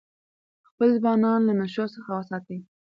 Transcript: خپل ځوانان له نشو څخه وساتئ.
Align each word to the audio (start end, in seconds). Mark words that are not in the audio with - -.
خپل 0.69 0.89
ځوانان 1.01 1.39
له 1.47 1.53
نشو 1.59 1.85
څخه 1.95 2.09
وساتئ. 2.17 2.59